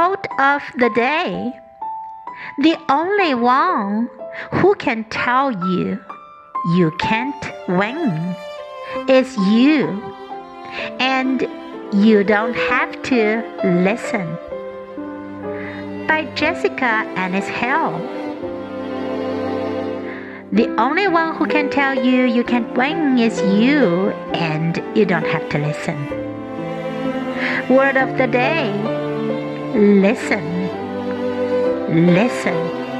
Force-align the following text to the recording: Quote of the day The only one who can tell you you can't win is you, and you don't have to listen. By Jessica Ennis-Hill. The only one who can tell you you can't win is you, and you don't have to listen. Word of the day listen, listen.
Quote 0.00 0.28
of 0.38 0.62
the 0.78 0.88
day 0.94 1.52
The 2.56 2.74
only 2.88 3.34
one 3.34 4.08
who 4.50 4.74
can 4.76 5.04
tell 5.10 5.52
you 5.52 6.02
you 6.76 6.90
can't 6.92 7.44
win 7.68 8.34
is 9.10 9.36
you, 9.36 10.00
and 10.98 11.42
you 11.92 12.24
don't 12.24 12.54
have 12.54 13.02
to 13.10 13.44
listen. 13.62 14.26
By 16.08 16.32
Jessica 16.34 17.04
Ennis-Hill. 17.16 17.92
The 20.50 20.74
only 20.78 21.08
one 21.08 21.36
who 21.36 21.44
can 21.44 21.68
tell 21.68 21.94
you 21.94 22.24
you 22.24 22.42
can't 22.42 22.72
win 22.74 23.18
is 23.18 23.38
you, 23.42 24.12
and 24.32 24.82
you 24.96 25.04
don't 25.04 25.26
have 25.26 25.46
to 25.50 25.58
listen. 25.58 25.98
Word 27.68 27.98
of 27.98 28.16
the 28.16 28.26
day 28.26 29.09
listen, 29.74 30.42
listen. 32.14 32.99